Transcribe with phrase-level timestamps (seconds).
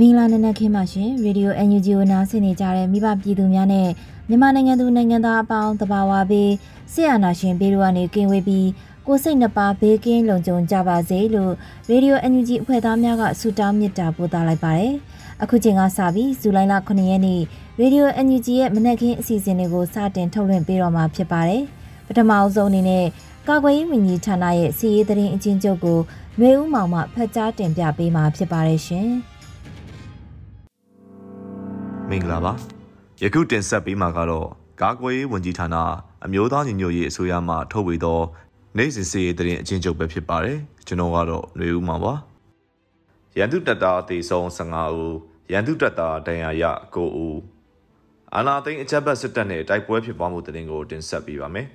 [0.00, 3.88] မင်္ဂလာနံနက်ခင်းပါရှင်ရေဒီယို NUG ကိုနားဆင်နေကြတဲ့မိဘပြည်သူများနဲ့
[4.28, 6.50] မြန်မာနိုင်ငံသူနိုင်ငံသားအပေါင်းတဘာဝပေး
[6.92, 8.68] ဆရာနာရှင်ပေတို့ကနေကင်းဝေးပြီး
[9.06, 11.52] ကိုစိတ်နှပါဘေးကင်းလုံခြုံကြပါစေလို့
[11.90, 14.94] ရေဒီယို NUG အဖွဲ့သားများကဆုတောင်းမေတ္တာပို့သလိုက်ပါတယ်
[15.42, 17.40] အခုချိန်ကစပြီးဇူလိုင်လ9ရက်နေ့
[17.80, 21.62] ရေဒီယို NUG ရဲ့မနက်ခင်းအစီအစဉ်လေးကိုစတင်ထုတ်လွှင့်ပေးတော့မှာဖြစ်ပါတယ်
[22.06, 23.04] ပထမအဆုံးအနေနဲ့
[23.48, 25.98] ကာကွယ်ရေးဝန်ကြီးဌာနရဲ့စီရေးသတင်းအချင်းချုပ်ကို
[26.38, 29.10] ຫນွေဦးမောင်မှဖတ်ကြားတင်ပြပေးမှာဖြစ်ပါတယ်ရှင်။
[32.10, 32.52] မင်္ဂလာပါ
[33.22, 34.48] ယခုတင်ဆက်ပေးမှာကတော့
[34.82, 35.76] ကာကွယ်ရေးဝန်ကြီးဌာန
[36.24, 38.20] အမျိုးသားညီညွတ်ရေးအစိုးရမှထုတ်ဝေသော
[38.76, 42.12] နိုင်စဉ်စီရေးသတင်းအချင်းချုပ်ပဲဖြစ်ပါတယ်ကျွန်တော်ကတော့ຫນွေဦးမှာပါ
[43.38, 45.16] ရန်သူတပ်သားအသေးဆုံး15ဦး
[45.52, 47.40] ရန်သူတပ်သားဒဏ်ရာရ9ဦး
[48.34, 51.68] အာနာသိန်းအချက်ဘတ်စစ်တပ်နဲ့တိုက်ပွဲဖြစ်ပွားမှုသတင်းကိုတင်ဆက်ပေးပါမယ်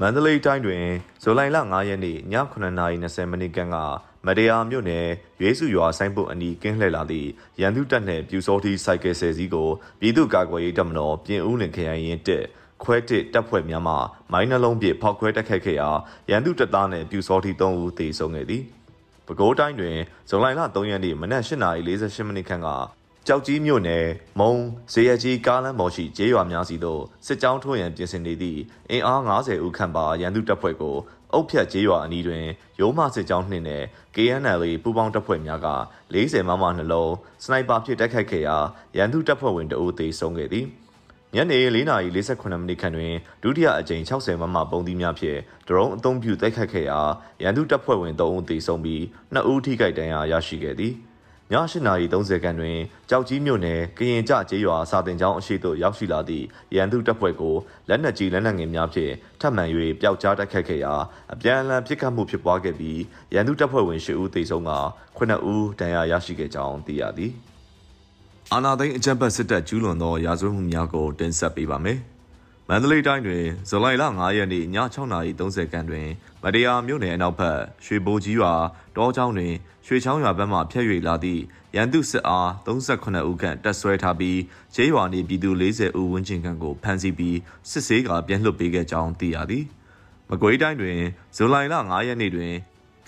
[0.00, 0.84] မန္တလေးတိုင်းတွင်
[1.22, 2.18] ဇူလိုင်လ9ရက်နေ့ည
[2.52, 3.76] 9:20မိနစ်ခန့်က
[4.26, 5.06] မတရားမြို့နယ်
[5.40, 7.28] ရွေးစုရွာဆိုင်ပုတ်အနီးကင်းလှည့်လာသည့်
[7.60, 9.68] ရန်သူတပ်နှင့်ပြူစောတိစိုက်ကယ်ဆယ်စီးကို
[10.00, 12.44] ပြည်သူ့ကာကွယ်ရေးတပ်မတော်ပြင်ဦးလင်ခရိုင်ရင်တက်
[12.82, 13.94] ခွဲတစ်တပ်ဖွဲ့များမှ
[14.32, 15.88] မိုင်းနှလုံးပစ်ဖောက်ခွဲတိုက်ခိုက်ခဲ့ရာ
[16.30, 18.62] ရန်သူတပ်သားနှင့်ပြူစောတိ3ဦးသေဆုံးခဲ့သည်
[19.26, 19.96] ပဲခူးတိုင်းတွင်
[20.28, 22.68] ဇွန်လ3ရက်နေ့မနက်8:48မိနစ်ခန့်က
[23.28, 24.06] ကြောက်ကြီးမြို့နယ်
[24.40, 24.52] မုံ
[24.92, 28.60] ဇေယကြီးကားလမ်းပေါ်ရှိကျေးရွာများစီသို့စစ်ကြောင်းထိုးရန်ပြင်ဆင်နေသည့်
[28.90, 30.96] အင်အား90ဦးခန့်ပါရန်သူတပ်ဖွဲ့ကို
[31.36, 32.44] အုတ်ဖြတ်ကျေးရွာအနီးတွင်
[32.80, 35.68] ရိုးမစစ်ကြောင်းနှင့်နဲ့ KNL ပူးပေါင်းတပ်ဖွဲ့များက
[36.14, 37.12] 40မမနှလုံး
[37.44, 38.56] စနိုက်ပါဖြင့်တိုက်ခိုက်ခဲ့ရာ
[38.96, 40.66] ရန်သူတပ်ဖွဲ့ဝင်တအုပ်သေဆုံးခဲ့သည်
[41.34, 45.38] ညနေ4:48မိနစ်ခန့်တွင်ဒုတိယအကြိမ်60မမပုံသီးများဖြင့်
[45.68, 47.00] ဒရုန်းအုံပြုတိုက်ခိုက်ခဲ့ရာ
[47.42, 49.02] ရန်သူတပ်ဖွဲ့ဝင်3ဦးသေဆုံးပြီး
[49.34, 50.94] 2ဦးထိခိုက်ဒဏ်ရာရရှိခဲ့သည်။
[51.52, 52.78] ည8:30ခန်းတွင်
[53.10, 57.54] ကြောက်ကြီးမြို့နယ်ကရင်ကြကျေးရွာစာတင်ကျောင်းအရှိသို့ရောက်ရှိလာသည့်ရန်သူတပ်ဖွဲ့ကို
[57.88, 59.64] လက်နက်ကြီးလက်နက်ငယ်များဖြင့်ထပ်မံ၍
[60.00, 60.94] ပျောက်ကြားတိုက်ခတ်ခဲ့ရာ
[61.32, 63.00] အပြန်အလှန်ပစ်ခတ်မှုဖြစ်ပွားခဲ့ပြီး
[63.34, 64.72] ရန်သူတပ်ဖွဲ့ဝင်10ဦးသေဆုံးက
[65.18, 67.32] 9ဦးဒဏ်ရာရရှိခဲ့ကြောင်းသိရသည်
[68.52, 72.00] အာနာသိန်းအကြံပတ်စစ်တပ်ကျူးလွန်သောရာဇဝတ်မှုများကိုတင်ဆက်ပေးပါမယ်။
[72.68, 76.06] မန္တလေးတိုင်းတွင်ဇူလိုင်လ9ရက်နေ့ည6:30ခန်းတွင်
[76.42, 78.52] မတရားမြို့နယ်အနောက်ဘက်ရွှေဘိုကြီးရွာ
[78.96, 79.52] တောချောင်းတွင်
[79.86, 81.42] ရွှေချောင်းရွာဘက်မှဖျက်၍လာသည့်
[81.76, 84.38] ရန်သူစစ်အား38ဦးခန့်တပ်ဆွဲထားပြီး
[84.74, 87.38] ကျေးရွာနေပြည်သူ40ဦးဝန်းကျင်ခန့်ကိုဖမ်းဆီးပြီး
[87.70, 89.64] စစ်ဆေးကပြန်လွှတ်ပေးခဲ့ကြောင်းသိရသည်။
[90.30, 90.98] မကွေးတိုင်းတွင်
[91.36, 92.52] ဇူလိုင်လ9ရက်နေ့တွင်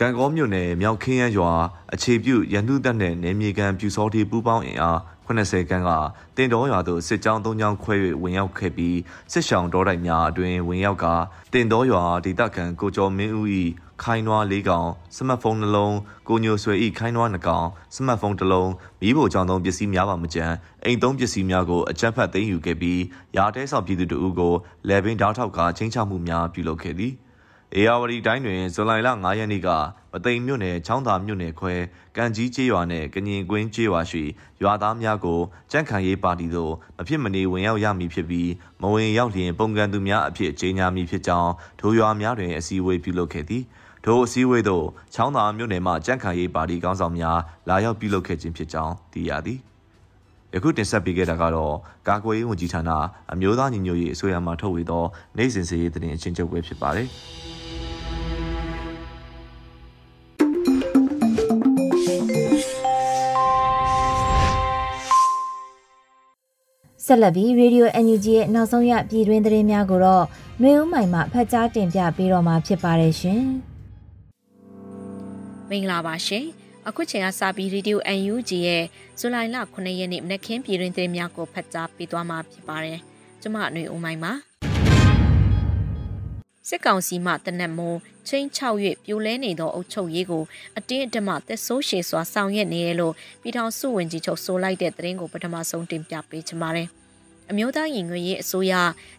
[0.00, 1.53] ကံကောမြို့နယ်မြောက်ခင်းရရွာ
[1.94, 5.91] အခြေပြုရန်သူတပ်နှင့်နေမြေကန်ပြူစောတီပူးပေါင်းအင်အား 80ခန်းက
[6.37, 8.99] တင်တော်ရွာသို့စစ်ကြောင်း၃ကြောင်းခွဲ၍ဝင်ရောက်ခဲ့ပြီး
[9.33, 11.06] စစ်ရှောင်းတောတိုက်များအတွင်ဝင်ရောက်က
[11.53, 13.47] တင်တော်ရွာဒေသခံကိုကျော်မင်းဦး၏
[14.03, 15.97] ခိုင်းနွား၄ကောင်စမတ်ဖုန်းနှလုံး
[16.28, 23.00] ကိုညိုဆွေ၏ခိုင်းနွား၂ကောင်စမတ်ဖုန်းတစ်လုံးမိဖို့ကြောင့်သုံးပစ္စည်းများပါမကြမ်းအိမ်သုံးပစ္စည်းများကိုအကြမ်းဖက်သိမ်းယူခဲ့ပြီး
[23.37, 24.55] ရာတဲဆောင်ပြည်သူတို့ကို
[24.88, 27.12] လေပင်ဓာတ်ထောက်ကချင်းချမှုများပြုလုပ်ခဲ့သည်
[27.77, 29.69] အေယာဝတီတိုင်းတွင်ဇူလိုင်လ9ရက်နေ့က
[30.12, 31.75] မသိမ်မြို့နယ်ချောင်းသာမြို့နယ်ခွဲ
[32.17, 34.25] ကံကြီးကျေးရွာနှင့်ကညင်ကွင်းကျေးရွာရှိ
[34.62, 35.41] ရွာသားများကို
[35.71, 43.62] ကြန့်ခိုင်ရေးပါတီသို့မဖြစ်မနေဝင်ရောက်ရမည်ဖြစ်ပြီးမဝင်ရောက်လျင်ပုံကန်သူများအဖြစ်ကြေညာမည်ဖြစ်ကြောင်းထိုရွာများတွင်အစည်းအဝေးပြုလုပ်ခဲ့သည်
[44.05, 47.38] ထိုအစည်းအဝေးသို့ချောင်းသာမြို့နယ်မှကြန့်ခိုင်ရေးပါတီခေါင်းဆောင်များ
[47.69, 49.59] လာရောက်ပြုလုပ်ခဲ့ခြင်းဖြစ်ကြောင်းသိရသည်
[50.55, 51.75] ယခုတင်ဆက်ပေးခဲ့တာကတော့
[52.09, 52.91] ကာကွယ်ရေးဝန်ကြီးဌာန
[53.32, 55.05] အမျိုးသားညီညွတ်ရေးအစိုးရမှထုတ်ဝေသော
[55.37, 57.09] နိုင်စဉ်စည်ရေးတင်အချင်းချုပ်ပဲဖြစ်ပါတယ်။
[67.08, 70.25] ဆက်လက်ပြီး Radio NUG ရဲ့နောက်ဆုံးရပြည်တွင်းသတင်းများကိုတော့
[70.60, 73.40] နှွေဦးမိုင်မှဖတ်ကြားတင်ပြပေးတော့မှာဖြစ်ပါတယ်ရှင်။
[75.70, 76.44] မင်္ဂလာပါရှင်။
[76.88, 78.84] အခုချိန်ကစပြီး Radio NUG ရဲ့
[79.19, 82.99] ဇူလိုင်လ9ရက်နေ့မနက်ခင်းပြည်တွင်းသတင်းများကိုဖတ်ကြားပေးသွားမှာဖြစ်ပါတယ်။
[83.43, 84.32] ကျွန်မနှွေဦးမိုင်ပါ။
[86.69, 90.44] စစ်ကောင်စီမှတနက်မိုးချင်းချောက်၍ပြိုလဲနေသောအုပ်ချုပ်ရေးကို
[90.78, 96.88] အတင်းအဓမ္မသက်ဆိုးရှည်စွာဆောင်ရွက်နေရလို့ပြည်ထောင်စုဝန်ကြီးချုပ်ဆိုလိုက်တဲ့သတင်းကိုပထမဆုံးတင်ပြပေးချင်ပါတယ်။
[97.50, 98.75] အမျိုးသားရင်ငွေရေးအစိုးရ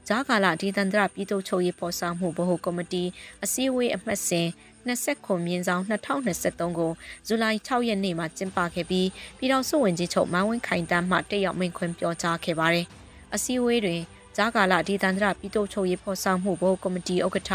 [0.07, 3.03] ဂျာကာလာဒီတန္တရပြည်သူ့ချုပ်ရေးဖော်ဆောင်မှုဗဟိုကော်မတီ
[3.43, 4.47] အစည်းအဝေးအမှတ်စဉ်
[4.87, 6.91] 29မြင်းဆောင်2023ကို
[7.27, 12.85] ဇူလိုင်6ရက်နေ့မှာကျင်းပခဲ့ပြီးပြည်ထောင်စုဝန်ကြီးချုပ်မန်းဝင်းခိုင်တန်းမှတက်ရောက်မိန့်ခွန်းပြောကြားခဲ့ပါတယ်။
[13.35, 14.01] အစည်းအဝေးတွင်
[14.37, 17.51] ဂျာကာလာဒေသန္တရပြည်သူ့ချုပ်ရေးဖော်ဆောင်မှုဘို့ကော်မတီဥက္ကဋ္ဌ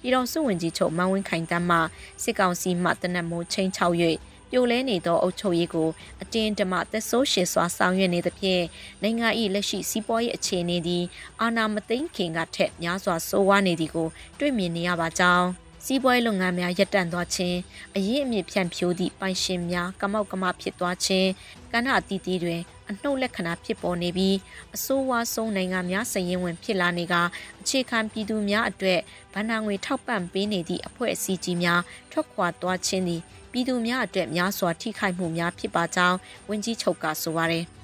[0.00, 1.78] ပြည်တော်စုဝင်ကြီးချုပ်မန်းဝင်းခိုင်တန်းမှ
[2.22, 3.80] စစ်ကောင်စီမှတနက်မိုးချင်း6၍
[4.50, 5.88] ပြိုလဲနေသောအုပ်ချုပ်ရေးကို
[6.22, 8.64] အတင်းဓမ္မသက်ဆိုးရှည်စွာဆောင်ရွက်နေသဖြင့်
[9.02, 11.04] နိုင်ငံ၏လက်ရှိစီးပွားရေးအခြေအနေသည်
[11.40, 14.08] အာဏာမသိမ်းခင်ကထက်များစွာဆိုးဝါးနေသည်ကို
[14.38, 15.48] တွေ့မြင်နေရပါကြောင်း
[15.84, 17.58] စီးပွားရေးလုပ်ငန်းများရပ်တန့်သွားခြင်း
[17.96, 21.28] အရေးအမြစ်ဖြန့်ဖြိုးသည့်ပိုင်ရှင်များကမောက်ကမဖြစ်သွားခြင်း
[21.72, 22.60] ကဏ္ဍအသီးသီးတွင်
[22.90, 24.36] အနှုတ်လက္ခဏာဖြစ်ပေါ်နေပြီး
[24.74, 27.14] အဆိုးဝါးဆုံးနိုင်ငံများစည်ရင်ဝင်ဖြစ်လာနေက
[27.60, 29.00] အခြေခံပြည်သူများအတွက်
[29.34, 31.80] ဗဏ္ဍာငွေထောက်ပံ့ပေးနေသည့်အဖွဲ့အစည်းကြီးများ
[32.12, 33.22] ထွက်ခွာသွားခြင်းသည်
[33.52, 36.16] ပြည်သူများအတွက်များစွာထိခိုက်မှုများဖြစ်ပါကြောင်း
[36.48, 37.64] ဝန်ကြီးချုပ်ကဆိုပါတယ်။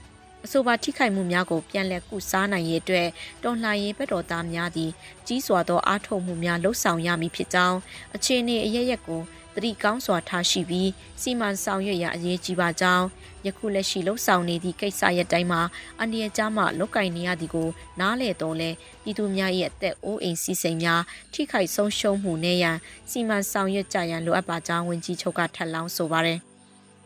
[0.44, 3.08] အဆိုပါထိခိုက်မှုများကိုပြန်လည်ကုစားနိုင်ရေးအတွက်
[3.43, 4.90] တော်လှန်ရေးဘက်တော်သားများသည်
[5.26, 7.78] ကြီးစွာသောအားထုတ်မှုများလှုပ်ဆောင်ရမည်ဖြစ်ကြောင်း
[8.14, 9.20] အခြေအနေအရရက်ကို
[9.54, 10.90] တတိကောင်းစွာထားရှိပြီး
[11.20, 13.06] စီမံဆောင်ရွက်ရအရေးကြီးပါကြောင်း
[13.46, 15.60] ယခုလက်ရှိလှုပ်ဆောင်နေသည့်ကိစ္စရပ်တိုင်းမှာ
[15.98, 17.68] အန္တရာယ်ကြားမှလုတ်ကင်နေရသည်ကို
[18.00, 18.70] နားလေတော့လဲ
[19.02, 21.02] ပြည်သူများရဲ့အသက်အိုးအိမ်စီစိန်များ
[21.32, 22.76] ထိခိုက်ဆုံးရှုံးမှုနဲ့ရန်
[23.10, 26.40] စီမံဆောင်ရွက်ကြရန်လိုအပ်ပါကြောင်းဝန်ကြီးချုပ်ကထပ်လောင်းဆိုပါတယ်။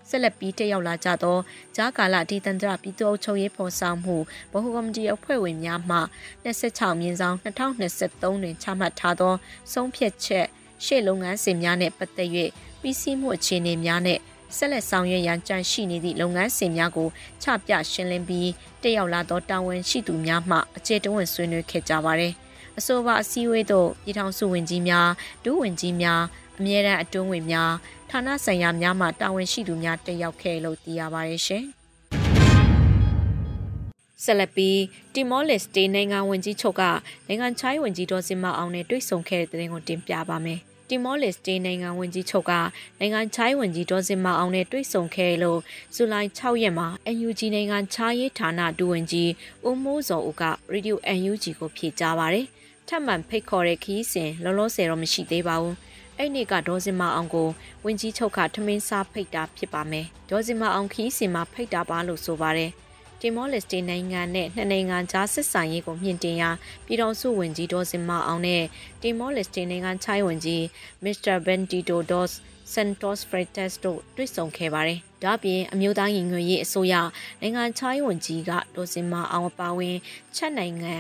[0.09, 1.39] ဆက်လက်ပြီးတက်ရောက်လာကြသော
[1.77, 4.23] ဂျာကာလဒီတန္တရပြည်သူ့အုပ်ချုပ်ရေးဖော်ဆောင်မှုဗ
[4.53, 5.99] ဟိုကော်မတီအဖွဲ့ဝင်များမှ
[6.45, 9.35] 26မြင်းဆောင်2023တွင်ချမှတ်ထားသော
[9.73, 10.47] ဆုံးဖြတ်ချက်
[10.85, 12.31] ရှေ့လုပ်ငန်းစဉ်များနှင့်ပတ်သက်၍
[12.81, 14.21] ပြီးစီးမှုအခြေအနေများနှင့်
[14.57, 17.09] ဆက်လက်ဆောင်ရွက်ရန်ကြံရှိနေသည့်လုပ်ငန်းစဉ်များကို
[17.43, 18.51] ချပြရှင်းလင်းပြီး
[18.83, 22.35] တက်ရောက်လာသောတာဝန်ရှိသူများမှအခြေတဝင့်ဆွေးနွေးခဲ့ကြပါသည်
[22.79, 25.09] အဆိုပါအစည်းအဝေးသို့ပြည်ထောင်စုဝန်ကြီးများ
[25.45, 26.23] ဒုဝန်ကြီးများ
[26.59, 27.73] အမြဲတမ်းအတွင်းဝင်များ
[28.11, 31.65] ဌာနဆိုင်ရာများမှတာဝန်ရှိသူများတက်ရောက်ခဲ့လို့သိရပါတယ်ရှင်။
[34.25, 34.79] ဆက်လက်ပြီး
[35.15, 36.83] တီမောလက်စတေးနိုင်ငံဝန်ကြီးချုပ်က
[37.27, 42.53] နိုင်ငံချိုင်းဝန်ကြီးတော်စင်မအောင်နဲ့တွေ့ဆုံခဲ့တဲ့တဲ့ကိုတင်ပြပါမယ်။ တီမောလက်စတေးနိုင်ငံဝန်ကြီးချုပ်က
[42.99, 45.61] နိုင်ငံချိုင်းဝန်ကြီးတော်စင်မအောင်နဲ့တွေ့ဆုံခဲ့လို့
[45.95, 49.31] ဇူလိုင်6ရက်မှာ NUG နိုင်ငံခြားရေးဌာနဒူဝင်ကြီး
[49.67, 50.43] ဦးမိုးစောဦးက
[50.73, 52.47] ရေဒီယို NUG ကိုဖြေကြားပါရယ်။
[52.89, 55.77] ထပ်မံဖိတ်ခေါ်တဲ့ခီးစဉ်လောလောဆယ်တော့မရှိသေးပါဘူး။
[56.19, 57.49] အဲ့နေ့ကဒေါ်စင်မအောင်ကို
[57.85, 62.71] ဝင်းကြီးချုပ်ကထမင်းစားဖိတ်တာဖြစ်ပါမယ်ဒေါ်စင်မအောင်ခီးစင်မှာဖိတ်တာပါလို့ဆိုပါတယ်
[63.21, 66.51] တီမောလက်စတေနိုင်ငံနဲ့နှစ်နိုင်ငံကြားဆက်ဆံရေးကိုမြင့်တင်ရာ
[66.87, 68.63] ပြည်တော်စုဝင်ကြီးဒေါ်စင်မအောင်နဲ့
[69.03, 70.65] တီမောလက်စတေနိုင်ငံချိုင်းဝင်ကြီး
[71.05, 72.37] မစ္စတာဘန်တီတိုဒေါ့စ်
[72.73, 76.95] စန်တော့စ်ဖရက်တက်စ်တို့တွေ့ဆုံခဲ့ပါတယ်။ဒါ့အပြင်အမျိုးသားရင်ငွေရေးအစိုးရ
[77.41, 79.97] နိုင်ငံချိုင်းဝန်ကြီးကဒေါ်စင်မအောင်ပါဝင်
[80.37, 80.95] ချက်နိုင်ငံ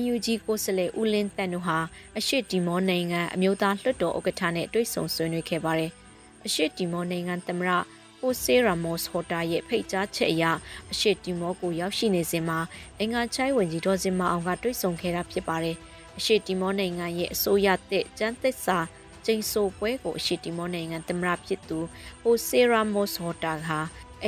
[0.00, 1.78] NUG ကိုစလေဦးလင်းတန်တို့ဟာ
[2.18, 5.90] အရှိတီမောနိုင်ငံအမျိုးသားလွှတ်တော်ဥက္ကဋ္ဌနဲ့တွေ့ဆုံဆွေးနွေးခဲ့ပါတယ်။
[6.46, 7.70] အရှိတီမောနိုင်ငံသမ္မတ
[8.18, 10.44] ဟိုဆေရာမော့စ်ဟိုတာရဲ့ဖိတ်ကြားချက်အရ
[10.92, 12.58] အရှိတီမောကိုရောက်ရှိနေစဉ်မှာ
[12.98, 15.76] အင်္ဂါချိုင်းဝင်ကြီးဒေါ်စင်မအောင်ကတွေ့ဆုံခဲ့တာဖြစ်ပါတယ်။
[16.18, 18.78] အရှိတီမောနိုင်ငံရဲ့အစိုးရတဲ့ကျန်းသစ်စာ
[19.24, 21.78] ကျင်းဆိုပွဲကိုအရှိတီမောနိုင်ငံသမ္မတဖြစ်သူ
[22.22, 23.78] ဟိုဆေရာမော့စ်ဟိုတာဟာ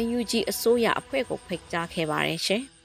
[0.06, 2.62] NUG အစိုးရအဖွဲ့ကိုဖိတ်ကြားခဲ့ပါတယ်ရှင်။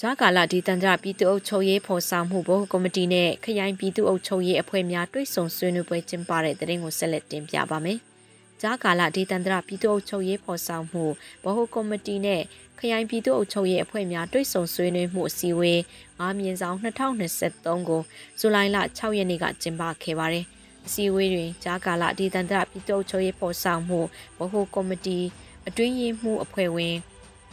[0.00, 8.00] ဂျာကာလာဒီတန်ကြပြည်သူ့အုပ်ချုပ်ရေးဖော်ဆောင်မှုဘုတ်ကော်မတီနဲ့ခရိုင်ပြည်သူ့အုပ်ချုပ်ရေးအဖွဲ့များတွဲဆုံဆွေးနွေးပွဲကျင်းပတဲ့တဲ့ရင်ကိုဆက်လက်တင်ပြပါမယ်။
[8.62, 11.04] ဂျာကာလာဒီတန်ကြပြည်သူ့အုပ်ချုပ်ရေးဖော်ဆောင်မှု
[11.42, 12.42] ဘုတ်ကော်မတီနဲ့
[12.78, 15.78] ခရိုင်ပြည်သူ့အုပ်ချုပ်ရေးအဖွဲ့များတွဲဆုံဆွေးနွေးမှုအစည်းအဝေး
[16.22, 18.00] ၅မြင်းဆောင်2023ကို
[18.38, 20.44] ဇူလိုင်လ6ရက်နေ့ကကျင်းပခဲ့ပါတယ်။
[20.86, 24.00] အစည်းအဝေးတွင်ဂျာကာလာဒီတန်ကြပြည်သူ့အုပ်ချုပ်ရေးဖော်ဆောင်မှု
[24.36, 25.18] ဘုတ်ကော်မတီ
[25.66, 26.96] အတွင်းရေးမှူးအဖွဲ့ဝင်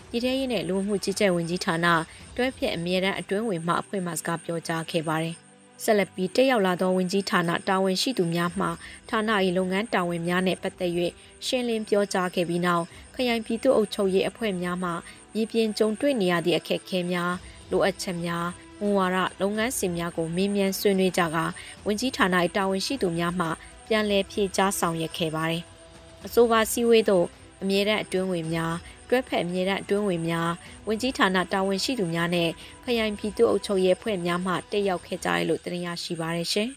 [0.10, 1.88] ပြည်ထရေးနဲ့လူမှုကြီးကြပ်ဝင်ကြီးဌာန
[2.36, 5.38] တွဲဖက်အမြဲတမ်းအတွင်းဝင်မှအဖွဲ့မှစကားပြောကြားခဲ့ပါတယ်။
[5.84, 8.68] ဆက်လက်ပြီးတက်ရောက်လာသောဝင်ကြီးဌာနတာဝန်ရှိသူများမှ
[9.10, 10.92] ဌာန၏လုပ်ငန်းတာဝန်များနဲ့ပတ်သက်၍
[11.46, 12.84] ရှင်းလင်းပြောကြားခဲ့ပြီးနောက်
[13.16, 14.92] ခရိုင်ပြည်သူ့အုပ်ချုပ်ရေးအဖွဲ့များမှ
[15.34, 17.34] မြေပြင်ကြုံတွေ့နေရသည့်အခက်အခဲများ
[17.72, 18.48] လိုအပ်ချက်များ
[18.80, 21.46] မူဝါဒလုပ်ငန်းစဉ်များကိုမေးမြန်းဆွေးနွေးကြကာ
[21.86, 23.48] ဝင်ကြီးဌာန၏တာဝန်ရှိသူများမှ
[23.88, 25.64] ပြန်လည်ဖြေကြားဆောင်ရွက်ခဲ့ပါတယ်။
[26.26, 27.26] အဆိုပါစည်းဝေးသို့
[27.62, 28.74] အမြဲတမ်းအတွင်းဝင်များ
[29.12, 30.50] တွဲဖက်အမြဲတမ်းအတွင်းဝင်များ
[30.88, 32.50] ဝင်ကြီးဌာနတာဝန်ရှိသူများနဲ့
[32.84, 36.70] ခရိုင်ပြည်သူ့အုပ်ချုပ်ရေးဖွဲ့များမှတက်ရောက်ခဲ့ကြရလို့တင်ရရှိပါရရှင်။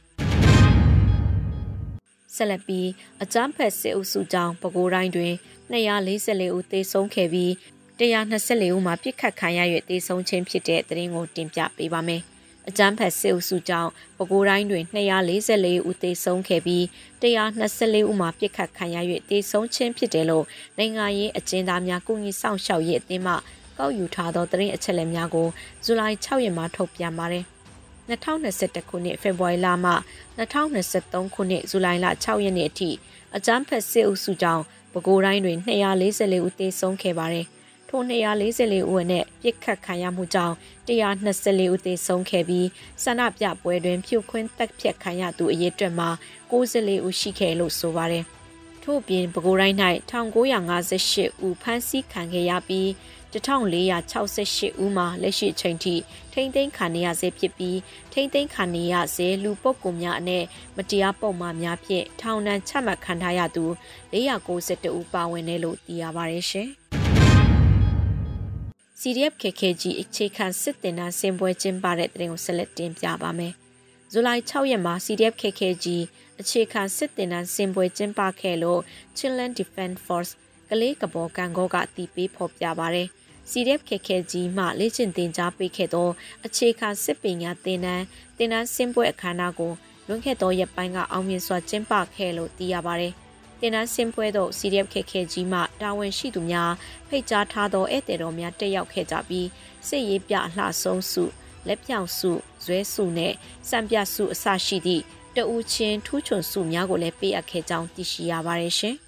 [2.35, 2.89] ဆက်လက်ပြီး
[3.23, 5.35] အကြမ်းဖက်စစ်အုပ်စုကြောင့်ပဲခူးတိုင်းတွင်
[5.73, 7.51] 244ဦးသေဆုံးခဲ့ပြီး
[7.99, 12.23] 124ဦးမှာပြစ်ခတ်ခံရ၍သေဆုံးခြင်းဖြစ်တဲ့သတင်းကိုတင်ပြပေးပါမယ်။
[12.69, 16.83] အကြမ်းဖက်စစ်အုပ်စုကြောင့်ပဲခူးတိုင်းတွင်244ဦးသေဆုံးခဲ့ပြီး
[17.23, 18.97] 124ဦးမှာပြစ်ခတ်ခံရ၍
[19.31, 20.45] သေဆုံးခြင်းဖြစ်တယ်လို့
[20.79, 23.35] နိုင်ငံရေးအကျဉ်းသားများကုညီဆောင်ရှောက်ရေးအသင်းမှ
[23.79, 25.49] ကောက်ယူထားသောသတင်းအချက်အလက်များကို
[25.85, 27.45] ဇူလိုင်6ရက်မှာထုတ်ပြန်ပါတယ်။
[28.11, 29.93] 2021ခုနှစ်ဖေဖော်ဝါရီလမှ
[30.39, 32.91] 2023ခုနှစ်ဇူလိုင်လ6ရက်နေ့အထိ
[33.37, 37.47] အကြမ်းဖက်စစ်အုပ်စုကြောင့်ပဲခူးတိုင်းတွင်244ဦးသေဆုံးခဲ့ပါတယ်။
[37.89, 40.57] ထို244ဦးနဲ့ပြစ်ခတ်ခံရမှုကြောင့်
[40.89, 42.69] 124ဦးသေဆုံးခဲ့ပြီး
[43.03, 46.09] ဆန္ဒပြပွဲတွင်ဖြုတ်ခွင်းတက်ဖြတ်ခံရသူအရေအတွက်မှာ
[46.51, 48.25] 94ဦးရှိခဲ့လို့ဆိုပါတယ်။
[48.83, 49.77] ထို့ပြင်ပဲခူးတိုင်း၌
[50.11, 52.89] 1958ဦးဖမ်းဆီးခံခဲ့ရပြီး
[53.35, 55.95] 1468ဦးမှာလက်ရှိချိန်ထိ
[56.33, 57.79] ထိမ့်သိမ်းခံရဆဲဖြစ်ပြီး
[58.13, 60.45] ထိမ့်သိမ်းခံရဆဲလူပုဂ္ဂိုလ်များအနက်
[60.77, 63.65] မတရားပုံမှားများဖြင့်ထောင်ဒဏ်ချမှတ်ခံထားရသူ
[64.13, 66.71] 492ဦးပါဝင်တယ်လို့သိရပါတယ်ရှင်။
[69.01, 73.53] CDF KKG အခြေခံစစ်တင်တန်းစင်ပွဲကျင်းပတဲ့တဲ့ကိုဆက်လက်တင်ပြပါမယ်။
[74.13, 75.87] ဇူလိုင်6ရက်မှာ CDF KKG
[76.41, 78.81] အခြေခံစစ်တင်တန်းစင်ပွဲကျင်းပခဲ့လို့
[79.17, 80.33] Children Defense Force
[80.69, 83.09] ကလေးကဘော်ကန်ကောကအတီးပေးဖော်ပြပါရတယ်။
[83.51, 86.09] CDF ခက်ခဲကြီးမှလေ့ကျင့်သင်ကြားပေးခဲ့သော
[86.47, 88.05] အခြေခံစစ်ပညာသင်တန်း
[88.37, 89.73] သင်တန်းဆင်းပွဲအခမ်းအနားကို
[90.09, 93.15] လွန်ခဲ့သောရက်ပိုင်းကအောင်မြင်စွာကျင်းပခဲ့လို့သိရပါတယ်။
[93.65, 96.73] သင်တန်းဆင်းပွဲသို့ CDF ခက်ခဲကြီးမှတာဝန်ရှိသူများ
[97.09, 99.49] ဖိတ်ကြားထားသောဧည့်သည်တော်များတက်ရောက်ခဲ့ကြပြီး
[99.89, 101.25] စစ်ရေးပြအလှဆုံးစု
[101.67, 102.31] လက်ပြောင်စု
[102.65, 103.33] ဇွဲစုနဲ့
[103.69, 105.03] စံပြစုအစရှိသည့်
[105.37, 108.97] တဦးချင်းထူးချွန်စုများကိုလည်းပေးအပ်ခဲ့ကြောင်းသိရှိရပါတယ်ရှင်။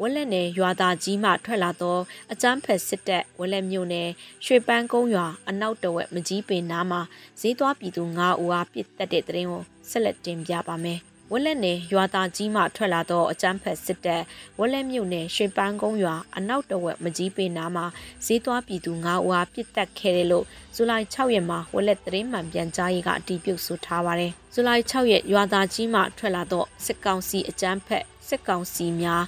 [0.00, 1.98] ဝက်လက်နယ်ရွာသားကြီးမှထွက်လာသော
[2.32, 4.08] အကြမ်းဖက်စစ်တပ်ဝက်လက်မြို့နယ်
[4.44, 7.00] ရွှေပန်းကုန်းရွာအနောက်တဝက်မကြီးပင်နားမှာ
[7.40, 11.00] ဈေးသွားပြည်သူ9ဦးအားပစ်တက်တဲ့တရင်ကိုဆက်လက်တင်ပြပါမယ်။
[11.34, 14.22] ဝက်လက်နယ်ရွာသားကြီးမှထွက်လာသောအကြမ်းဖက်စစ်တပ်
[14.58, 17.86] ဝက်လက်မြို့နယ်ရွှေပန်းကုန်းရွာအနောက်တဝက်မကြီးပင်နားမှာ
[18.26, 29.22] ဈေးသွားပြည်သူ9ဦးအားပစ်တက်ခဲ့တယ်လို့ဇူလိုင်6ရက်မှာဝက်လက်သတင်းမှန်ပြန်ကြားရေးကအတည်ပြုဆိုထားပါတယ်။ဇူလိုင်6ရက်ရွာသားကြီးမှထွက်လာသောစစ်ကောင်စီအကြမ်းဖက်စစ်ကောင်စီများ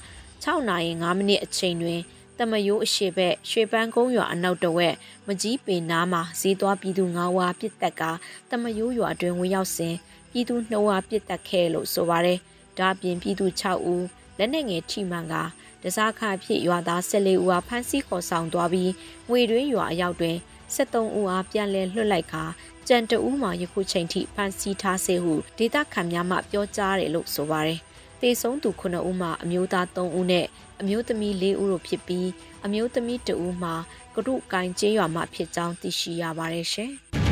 [0.44, 2.00] 6နာရီ5မိနစ်အချိန်တွင်
[2.38, 4.94] တမယိုးအရှိဘက်ရွှေပန်းကုန်းရွာအနောက်တဝက်
[5.26, 8.02] မကြီးပင်နားမှာဈေးသွားပြည်သူ9ဝါပြစ်တက်က
[8.50, 9.94] တမယိုးရွာအတွင်းဝင်ရောက်စဉ်
[10.34, 12.38] ပြည်သူ2ဝါပြစ်တက်ခဲ့လို့ဆိုပါတယ်။
[12.78, 14.04] ဒါပြင်ပြည်သူ6ဦး
[14.38, 15.34] လက်နက်ငယ်ထိမှန်က
[15.82, 18.90] တစားခါဖြစ်ရွာသား14ဦးအားဖမ်းဆီးခေါ်ဆောင်သွားပြီး
[19.28, 20.36] ငွေတွင်းရွာအရောက်တွင်
[20.76, 22.44] 73ဦးအားပြန်လည်လွှတ်လိုက်ခါ
[22.88, 27.80] ကြံတအူးမှယခုချိန်ထိဖမ်းဆီးထားစေဟုဒေသခံများမှပြောကြားတယ်လို့ဆိုပါတယ်။
[28.20, 30.46] သေဆုံးသူ9ဦးမှာအမျိုးသား3ဦးနဲ့
[30.80, 32.28] အမျိုးသမီး4ဦးတို့ဖြစ်ပြီး
[32.64, 33.74] အမျိုးသမီး2ဦးမှာ
[34.14, 36.92] ကရုကိုင်ကျေးရွာမှာဖြစ်ကြောင်းသိရှိရပါတယ်ရှင်။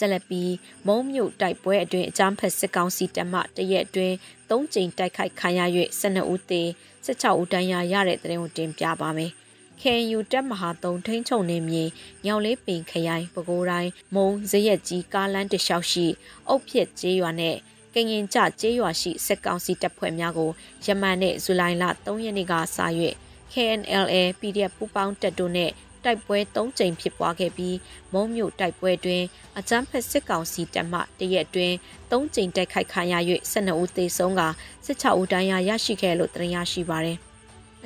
[0.00, 0.52] ဆက်လက်ပြီး
[0.86, 4.14] မုံမြို့တိုက်ပွဲအတွင်းအကြမ်းဖက်စစ်ကောင်စီတပ်မှတရက်အတွင်း
[4.50, 5.60] ၃ကြိမ်တိုက်ခိုက်ခံရ၍
[6.00, 6.62] 12ဦးသေ
[7.06, 9.32] 16ဦးဒဏ်ရာရတဲ့တဲ့ကိုတင်ပြပါမယ်။
[9.80, 11.84] KNU တပ်မဟာ3ထိန်းချုပ်နေမြေ
[12.24, 16.06] ညောင်လေးပင်ခရိုင်ပဲခူးတိုင်းမုံဇရက်ကြီးကားလန်းတလျှောက်ရှိ
[16.48, 17.56] အုတ်ဖြစ်ကျေးရွာနဲ့
[17.94, 20.50] ကရင်ကျကျေးရွာရှိစစ်ကောင်စီတပ်ဖွဲ့များကို
[20.84, 22.78] ယမန်နဲ့ဇူလိုင်လ3ရက်နေ့ကစ၍
[23.52, 25.70] KNLA PDF ပူးပေါင်းတပ်တို့နဲ့
[26.04, 27.76] တိုက်ပွဲ၃ကြိမ်ဖြစ်ပွားခဲ့ပြီး
[28.12, 29.22] မုံမြို့တိုက်ပွဲတွင်
[29.58, 31.72] အကြမ်းဖက်စစ်ကောင်စီတပ်မှတရက်တွင်
[32.10, 33.14] ၃ကြိမ်တိုက်ခိုက်ခံရ၍
[33.52, 34.42] 12ဦးသေဆုံးက
[34.86, 37.18] 16ဦးဒဏ်ရာရရှိခဲ့လို့သိရရှိပါသည်။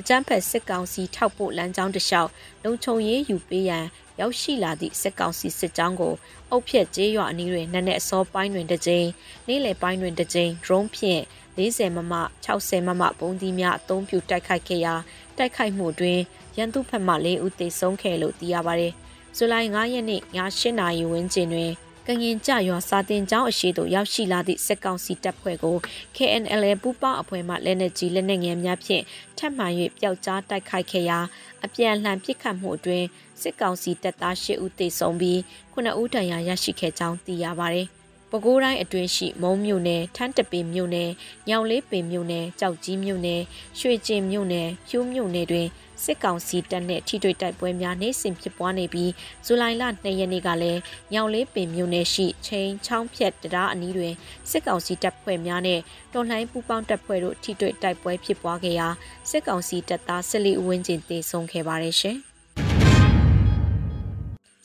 [0.01, 2.31] အကြမ်းဖက်စစ်ကောင်စီထောက်ပို့လမ်းကြောင်းတစ်လျှောက်
[2.65, 3.85] လုံခြုံရေးယူပေးရန်
[4.21, 6.15] ရောက်ရှိလာသည့်စစ်ကောင်စီစစ်ကြောင်းကို
[6.51, 9.07] အုပ်ဖြက်ကျေးရွာအနီးတွင်နက်နက်အစောပိုင်းတွင်တစ်ကြိမ်
[9.49, 11.23] နေ့လယ်ပိုင်းတွင်တစ်ကြိမ် drone ဖြင့်
[11.57, 12.15] 40မမ
[12.47, 14.95] 60မမပုံးသီးများအသုံးပြုတိုက်ခိုက်ခဲ့ရာ
[15.39, 16.21] တိုက်ခိုက်မှုတွင်
[16.57, 18.93] ရန်သူဖက်မှ၄ဦးသေဆုံးခဲ့လို့သိရပါတယ်။
[19.37, 20.23] ဇူလိုင်9ရက်နေ့ည
[20.59, 21.73] 8နာရီဝန်းကျင်တွင်
[22.07, 25.77] ကငင်ကြရွာစာတင်ကျောင်းအရှိတို့ရောက်ရှိလာသည့်စစ်ကောင်စီတပ်ဖွဲ့ကို
[26.17, 29.03] KNL ပူးပေါင်းအဖွဲ့မှလက်နက်ကြီးလက်နက်ငယ်များဖြင့်
[29.39, 29.67] ထပ်မံ၍
[29.99, 31.19] ပျောက်ကြားတိုက်ခိုက်ခဲ့ရာ
[31.65, 33.07] အပြန်လှန်ပစ်ခတ်မှုအတွင်း
[33.43, 35.39] စစ်ကောင်စီတပ်သား၈ဦးသေဆုံးပြီး
[35.75, 37.85] 9ဦးဒဏ်ရာရရှိခဲ့ကြောင်းသိရပါဗျ။
[38.31, 41.11] ပဲခူးတိုင်းအတွင်းရှိမုံမြို့နယ်ထန်းတပင်မြို့နယ်
[41.49, 43.41] ညောင်လေးပင်မြို့နယ်ကြောက်ကြီးမြို့နယ်
[43.79, 45.69] ရွှေကျင်မြို့နယ်ဖြိုးမြို့နယ်တွင်
[46.05, 49.11] စစ်ကောင်စီတပ်နဲ့ထိတွေ့တိုက်ပွဲများနေ့စဉ်ဖြစ်ပွားနေပြီး
[49.47, 50.81] ဇူလိုင်လ2ရက်နေ့ကလည်း
[51.13, 54.15] ညောင်လေးပင်မြို့နယ်ရှိချင်းချောင်းဖြတ်တရားအနီးတွင်
[54.51, 55.81] စစ်ကောင်စီတပ်ဖွဲ့များနဲ့
[56.13, 58.89] တော်လှန်ပူးပေါင်းတပ်ဖွဲ့တို့ထိတွေ့တိုက်ပွဲဖြစ်ပွားခဲ့ရာ
[59.31, 62.19] စစ်ကောင်စီတပ်သား14ဦးဝန်းကျင်သေဆုံးခဲ့ပါတယ်ရှင်။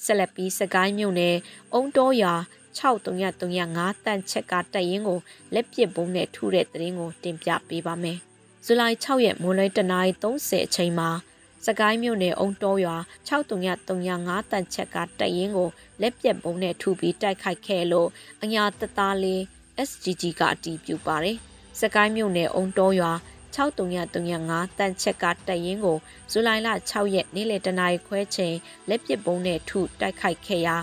[0.06, 1.36] ဆက်လက်ပြီးစကိုင်းမြို့နယ်
[1.74, 2.36] အုံတောရွာ
[2.78, 5.20] 6335တန့်ချက်ကတပ်ရင်းကို
[5.54, 8.18] လက်ပစ်ဘုံနဲ့ထုတဲ့တရင်ကိုတင်ပြပေးပါမယ်။
[8.66, 11.10] ဇူလိုင်6ရက်မွန်လွဲတနာရီ30အချိန်မှာ
[11.66, 12.98] စကိုင်းမြို့နယ်အုံတောရွာ
[13.28, 15.70] 6335တန့်ချက်ကတပ်ရင်းကို
[16.02, 18.10] လက်ပစ်ဘုံနဲ့ထုပြီးတိုက်ခိုက်ခဲ့လို့
[18.44, 19.42] အညာတသားလေး
[19.90, 21.38] SGG ကအတီးပြုပါတယ်။
[21.80, 23.14] စကိုင်းမြို့နယ်အုံတောရွာ
[23.56, 25.98] 6335တန်ချက်ကတပ်ရင်းကို
[26.32, 28.56] ဇူလိုင်လ6ရက်နေ့လယ်တနာရီခွဲချိန်
[28.90, 30.78] လက်ပစ်ပုံးနဲ့ထုတိုက်ခိုက်ခဲ့ရာ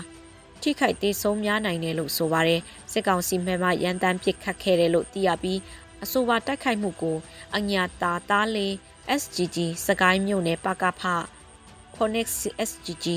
[0.63, 2.61] ထိခိုက်သေးဆုံးများနိုင်တယ်လို့ဆိုပါတယ်
[2.91, 5.59] စစ်ကောင်စီမှမရန်တမ်းပစ်ခတ်ခဲ့တယ်လို့သိရပြီး
[6.03, 7.17] အဆိုပါတိုက်ခိုက်မှုကို
[7.57, 8.73] အညာတာသားလေး
[9.21, 11.01] SGG စကိုင်းမြို့နယ်ပကဖ
[11.95, 12.27] Phoenix
[12.69, 13.07] SGG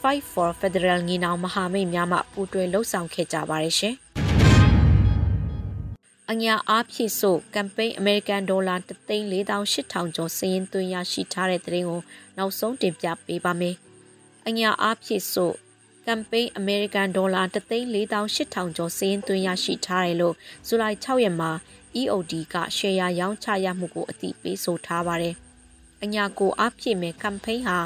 [0.00, 3.94] Fight for Federal ညီနောင်မဟာမိတ်များမှပူးတွဲလှုပ်ဆောင်ခဲ့ကြပါတယ်ရှင်။
[6.30, 12.00] အညာအားဖြည့်ဆိုကမ်ပိန်းအမေရိကန်ဒေါ်လာ3,4800ကျော်စည်ရင်သွင်းရရှိထားတဲ့တဲ့ရင်ကို
[12.38, 13.74] နောက်ဆုံးတင်ပြပေးပါမယ်။
[14.48, 15.50] အညာအားဖြည့်ဆို
[16.10, 20.34] ကမ်ပိန်းအမေရိကန်ဒေါ်လာ3,4800ကျော်စည်ရင်သွင်းရရှိထားတယ်လို့
[20.66, 21.50] ဇူလိုင်6ရက်မှာ
[22.00, 25.34] EOD ကရှယ်ယာရောင်းချရမှုကိုအတိပေးဆိုထားပါတယ်။
[26.02, 27.78] အညာကိုအားဖြည့်မဲ့ကမ်ပိန်းဟာ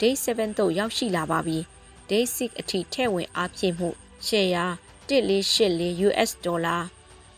[0.00, 1.58] Day 7သို့ရောက်ရှိလာပါပြီ။
[2.10, 3.88] Day 6အထိထည့်ဝင်အားဖြည့်မှု
[4.26, 4.64] ရှယ်ယာ
[5.08, 6.76] 1484 US ဒေါ်လာ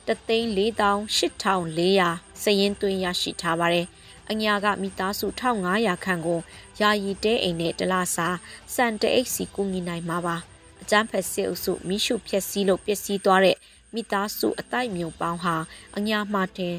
[0.07, 3.87] 3,48,400စည်ရင်သွင်းရရှိထားပါတယ်။
[4.33, 6.41] အညာကမိသားစု1500ခန့်ကို
[6.81, 8.29] ယာယီတဲအိမ်နဲ့တလားစာ
[8.75, 10.37] စံတအိတ်စီကူညီနိုင်မှာပါ။
[10.83, 13.57] အကျန်းဖက်စစ်အုပ်စုမိရှုဖြက်စီးလို့ပျက်စီးသွားတဲ့
[13.95, 15.57] မိသားစုအတိုက်မြုံပေါင်းဟာ
[15.97, 16.77] အညာမှတင်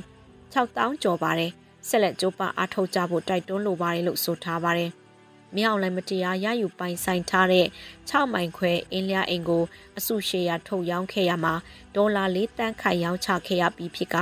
[0.54, 1.52] 6000ကျော်ပါတယ်။
[1.88, 4.92] ဆက်လက်ကြိုးပမ်းအားထုတ်ကြဖို့တိုက်တွန်းလိုပါတယ်လို့ဆိုထားပါတယ်။
[5.58, 7.68] မြောက်လိုက်မတရားရယူပိုင်ဆိုင်ထားတဲ့
[8.10, 9.64] 6မိုင်ခွဲအင်းလျာအိမ်ကို
[9.98, 11.54] အစုရှယ်ယာထုတ်ရောင်းခဲ့ရမှာ
[11.96, 14.18] ဒေါ်လာ၄တန်းခိုင်ရောင်းချခဲ့ရပြီးဖြစ်က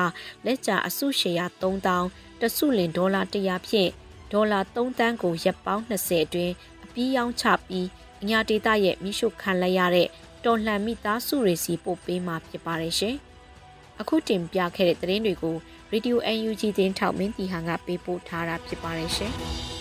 [0.46, 3.92] လက်ကျအစုရှယ်ယာ3000 တစုလင်ဒေါ်လာ100ဖြင့်
[4.32, 6.54] ဒေါ်လာ3တန်းကိုရက်ပေါင်း20အတွင်း
[6.86, 7.88] အပြီးရောင်းချပြီး
[8.22, 10.08] အညာဒေတာရဲ့မိရှုခံလိုက်ရတဲ့
[10.46, 13.16] တော်လှန်မိသားစုတွေစီပို့ပေးမှာဖြစ်ပါတယ်ရှင်။
[14.02, 15.56] အခုတင်ပြခဲ့တဲ့သတင်းတွေကို
[15.94, 16.16] Radio
[16.48, 19.34] UNG သတင်းထောက်မင်းတီဟန်ကပေးပို့ထားတာဖြစ်ပါတယ်ရှင်။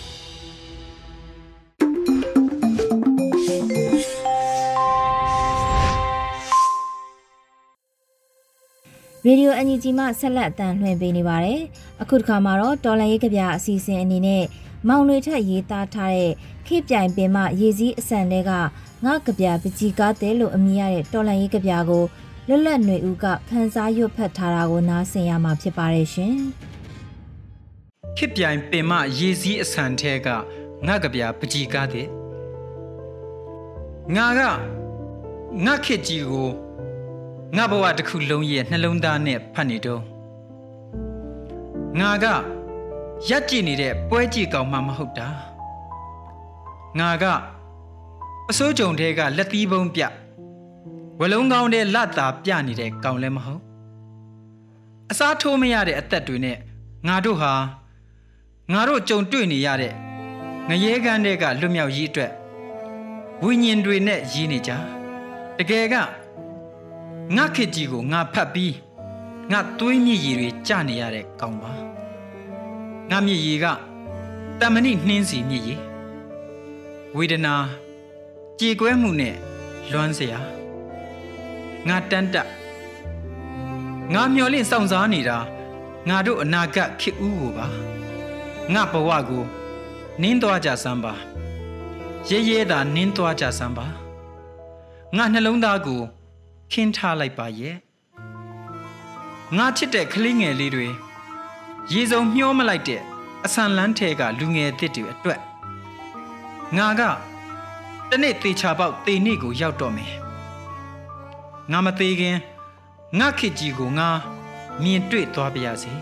[9.25, 11.61] ရေဒီယိုအန်ဂျီဂျီမှဆက်လက်အတန်လှည့်ပေးနေပါတယ်။
[12.01, 14.43] အခုတစ်ခါမှာတော့တော်လန်ရေးကဗျာအစီအစဉ်အနေနဲ့
[14.87, 16.31] မောင်တွေထက်ရေးသားထားတဲ့
[16.67, 18.51] ခေပြိုင်ပင်မှရေစည်းအစံတွေက
[19.05, 22.03] ငါကဗျာပကြီးကားတဲ့လို့အမည်ရတဲ့တော်လန်ရေးကဗျာကို
[22.47, 26.35] လွတ်လပ်ຫນွေဦးကခန်းစားရွတ်ဖတ်ထားတာကိုနားဆင်ရမှာဖြစ်ပါတယ်ရှင်။
[28.17, 30.27] ခေပြိုင်ပင်မှရေစည်းအစံထဲက
[30.87, 32.07] ငါကဗျာပကြီးကားတဲ့
[34.15, 34.41] ငါက
[35.65, 36.49] ငါခေကြီးကို
[37.57, 40.01] ငါဘဝတစ်ခုလုံးရဲ့နှလုံးသားနဲ့ဖတ်နေတော့
[41.99, 42.25] ငါက
[43.29, 45.27] ရက်ကြည့်နေတဲ့ပွဲကြည့်ကောင်မှမဟုတ်တာ
[46.99, 47.25] ငါက
[48.49, 50.01] အစိုးကြုံတဲကလက်သီးပုံးပြ
[51.19, 53.61] ဝလုံးကောင်းတဲ့လက်သာပြနေတဲ့ကောင်လည်းမဟုတ်
[55.11, 56.57] အစားထိုးမရတဲ့အသက်တွေနဲ့
[57.07, 57.53] ငါတို့ဟာ
[58.73, 59.93] ငါတို့ကြုံတွေ့နေရတဲ့
[60.69, 62.31] ငရဲကန်းတွေကလွတ်မြောက်ရေးအတွက်
[63.43, 64.71] ဝိညာဉ်တွေနဲ့ရည်နေကြ
[65.57, 65.95] တကယ်က
[67.35, 68.75] ငါခေကြီးကိုငါဖတ်ပြီး
[69.51, 71.71] ငါသွေးမြည်ရည်တွေကျနေရတဲ့ကောင်ပါ
[73.09, 73.65] ငါမြည်ရည်က
[74.59, 75.81] တမဏိနှင်းစီမြည်ရည်
[77.17, 77.53] ဝေဒနာ
[78.59, 79.35] ကြေကွဲမှုနဲ့
[79.91, 80.39] လွမ်းစရာ
[81.87, 82.35] ငါတန်တ
[84.13, 85.37] ငါမျောလင့်စောင့်စားနေတာ
[86.09, 87.67] ငါတို့အနာဂတ်ခေဦးကိုပါ
[88.73, 89.43] ငါဘဝကို
[90.21, 91.13] နင်းသွားကြစမ်းပါ
[92.29, 93.87] ရဲရဲသာနင်းသွားကြစမ်းပါ
[95.15, 96.01] ငါနှလုံးသားကို
[96.71, 97.75] ခင်းထားလိုက်ပါရဲ့
[99.57, 100.87] ငါချစ်တဲ့ကလေးငယ်လေးတွေ
[101.93, 103.01] ရေစုံမျောမလိုက်တဲ့
[103.45, 105.39] အဆန်လန်းထဲကလူငယ်တစ်တွေအတွက်
[106.77, 107.01] ငါက
[108.09, 110.13] တနေ့သေချာပေါက်သေနေ့ကိုရောက်တော့မယ်
[111.71, 112.37] ငါမသေးခင်
[113.19, 114.09] ငါခစ်ကြီးကိုငါ
[114.83, 115.93] မြင်တွေ့သွားပါရစေ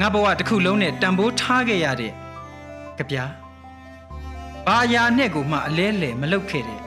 [0.00, 2.12] ငါဘဝတစ်ခုလုံးနဲ့တန်ဖိုးထားခဲ့ရတဲ့
[2.98, 3.30] ကြပြား
[4.66, 6.80] ဘာယာနဲ့ကိုမှအလဲလဲမလုပ်ခဲ့တဲ့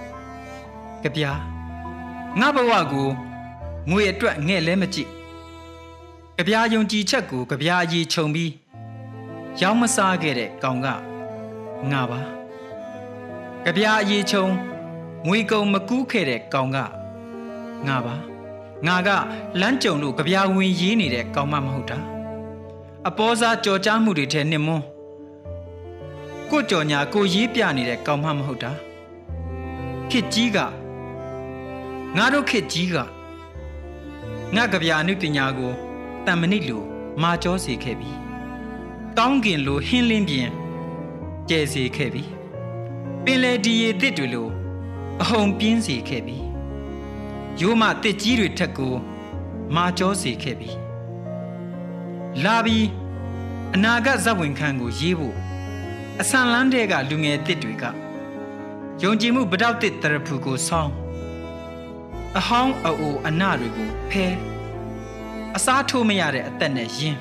[1.04, 1.51] ကြပြား
[2.40, 3.10] ငါဘဝကို
[3.90, 5.10] ငွေအတွက်ငဲ့လဲမကြည့်
[6.38, 8.52] ကြပြာယုံကြည်ချက်ကိုကြပြာအကြီးခြုံပြီး
[9.60, 10.88] ရောင်းမစားခဲ့တဲ့ကောင်က
[11.92, 12.20] ငါပါ
[13.66, 14.46] ကြပြာအကြီးခြုံ
[15.28, 16.78] ငွေကုန်မကူးခဲ့တဲ့ကောင်က
[17.88, 18.16] ငါပါ
[18.88, 19.10] ငါက
[19.62, 21.98] လမ်းကြုံလို့ကြပြာဝင်ရေးနေတဲ့ကောင်မမဟုတ်တာ
[23.08, 24.86] အပေါ်စားကြော်ကြားမှုတွေထဲနှင်မွန်း
[26.50, 28.72] ကိုကြော်ညာကိုရေးပြနေတဲ့ကောင်မမဟုတ်တာ
[30.12, 30.60] ခစ်ကြီးက
[32.18, 32.96] ငါတို့ခေတ်ကြီးက
[34.56, 35.74] ငါကြပြအနုပညာကို
[36.26, 36.84] တန်မနစ်လို
[37.22, 38.12] မာကျောစေခဲ့ပြီ
[39.18, 40.50] တောင်းကင်လိုဟင်းလင်းပြင်
[41.50, 42.24] ကျဲစေခဲ့ပြီ
[43.24, 44.48] ပင်လေဒီရည်တစ်တွေလို
[45.22, 46.38] အဟုန်ပြင်းစေခဲ့ပြီ
[47.60, 48.94] ရိုးမတစ်ကြီးတွေထက်ကို
[49.76, 50.72] မာကျောစေခဲ့ပြီ
[52.44, 52.88] လာပြီး
[53.76, 55.36] အနာဂတ်ဇဝင်ခန်းကိုရေးဖို့
[56.20, 57.84] အဆန်လန်းတဲ့ကလူငယ်တစ်တွေက
[59.02, 61.01] ယုံကြည်မှုဗတောက်တစ်တရဖူကိုဆောင်း
[62.40, 64.26] အဟောင်းအိုအနတွေကိုဖဲ
[65.56, 67.20] အစားထိုးမရတဲ့အသက်နဲ့ယင်း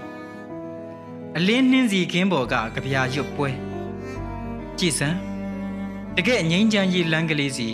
[1.36, 3.48] အလင်းနှင်းစီခင်းပေါ်ကကြပြာရွတ်ပွဲ
[4.78, 5.08] ကြည်စံ
[6.16, 7.68] တကယ်ငိမ့်ချမ်းရေးလမ်းကလေးစီ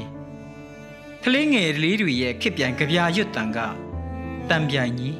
[1.24, 3.58] ကလေးငယ်လေးတွေရဲ့ခစ်ပြိုင်ကြပြာရွတ်တန်က
[4.48, 5.16] တံပြိုင်ကြီး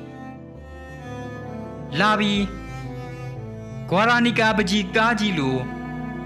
[1.98, 2.44] လာပြီး
[3.88, 5.56] ဂွာရာနီကာပကြီးကားကြီးလို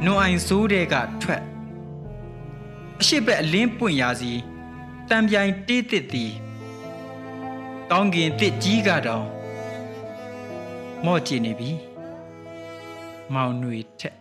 [0.05, 1.43] နွန်အိုင်ဆိုးတဲ့ကထွက်
[3.01, 4.33] အရှိဘက်အလင်းပွင့်ရာစီ
[5.11, 6.33] တံပြိုင်တေးတစ်သည်
[7.91, 9.27] ကောင်းကင်တစ်ကြီးကတောင်
[11.05, 11.71] မော့ကြည့်နေပြီ
[13.35, 14.15] မောင်ຫນွေထက်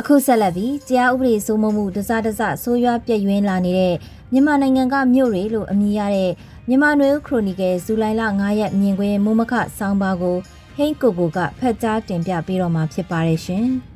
[0.00, 3.94] အခုဆက်လက်ပြီးတရားဥပဒေစိုးမိုးမှုတစားတစဆိုးရွားပြည့်ယွင်းလာနေတဲ့
[4.32, 6.30] မြန်မာနိုင်ငံကမြို့တွေလို့အမည်ရတဲ့
[6.68, 10.36] မြန်မာနွေဦးခရိုနီကယ်ဇူလိုင်လ9ရက်မြင်ကွင်းမိုးမခဆောင်းပါးကို
[10.76, 13.66] ဟိန်းကိုကိုကဖတ်ကြားတင်ပြပေးတော့မှာဖြစ်ပါတယ်ရှင်။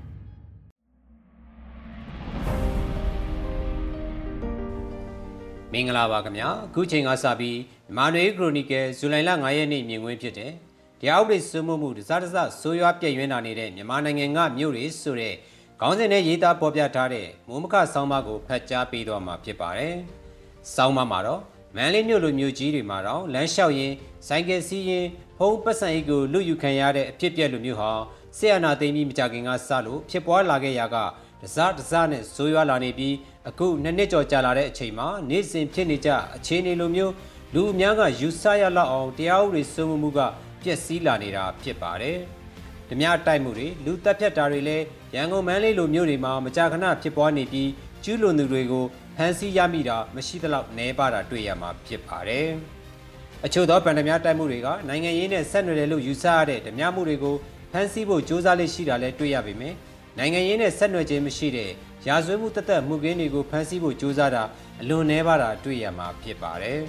[5.73, 10.53] မင်္ဂလာပါခင်ဗျာအခုချိန်ကစပြီးမြန်မာနွေခရိုနီကယ်ဇူလိုင်လ9ရက်နေ့မြင်ကွင်းဖြစ်တဲ့
[11.01, 15.35] တရားဥပဒေစိုးမိုးမှုတစားတစဆိုးရွားပြည့်ယွင်းလာနေတဲ့မြန်မာနိုင်ငံကမြို့တွေဆိုတဲ့
[15.81, 19.95] ခေါင်းစဉ်နဲ့ရေးသားပေါ်ပြထားတဲ့မိုးမခဆောင်းပါးကိုဖတ်ကြားပေးတော့မှာဖြစ်ပါတယ်။
[20.75, 21.43] ဆောင်းပါးမှာတော့
[21.77, 23.93] မန်လေးမြို့လိုမြို့ကြီးတွေမှာတော့လမ်းလျှောက်ရင်
[24.27, 25.07] ဆိုင်ကယ်စီးရင်
[25.39, 27.91] ဖုံးပတ်စံအိတ်ကိုလွတ်ယူခံရတဲ့အဖြစ်ပြက်လိုမျိုးဟာ
[28.37, 30.97] ဆီယနာသိမ်းပြီးမကြခင်ကစလို့ဖြစ်ပွားလာခဲ့ရာက
[31.43, 33.15] တစားတစားနဲ့ဇိုးရွားလာနေပြီး
[33.49, 37.13] အခုနှစ်နှစ်ကျော်ကြာလာတဲ့အချိန်မှာနေ့စဉ်ဖြစ်နေကြအခြေအနေလိုမျိုး
[37.55, 40.21] လူအများကယူဆရလောက်အောင်တရားဥပဒေစိုးမိုးမှုက
[40.63, 42.19] ပြက်စီးလာနေတာဖြစ်ပါတယ်။
[42.89, 44.85] ဓမြတိုက်မှုတွေလူတက်ဖြတ်တာတွေလည်း
[45.15, 47.71] ရန်ကုန်မန်းလေးလိုမြို့တွေမှာမကြာခဏဖြစ်ပွားနေပြီး
[48.05, 48.85] ကျူးလွန်သူတွေကို
[49.17, 52.49] ဖမ်းဆီးရမိတာမရှိသလောက်နှဲပါတာတွေ့ရမှာဖြစ်ပါတယ်။
[53.45, 57.37] အချို့သောဗန်ဒမြတိုက်မှုတွေကနိုင်ငံရေးနဲ့ဆက်နွယ်တယ်လို့ယူဆရတဲ့ဓမြမှုတွေကို
[57.73, 59.77] ဖမ်းဆီးဖို့ကြိုးစားလေးရှိတာလည်းတွေ့ရပေမယ့်
[60.19, 61.71] နိုင်ငံရေးနဲ့ဆက်နွယ်ခြင်းမရှိတဲ့
[62.09, 64.43] ရာဇဝတ်မှုတသက်မှုကင်းတွေကိုဖမ်းဆီးဖို့ကြိုးစားတာ
[64.81, 66.81] အလွန်နှဲပါတာတွေ့ရမှာဖြစ်ပါတယ်